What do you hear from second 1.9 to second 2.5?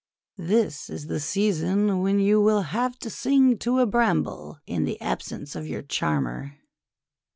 when you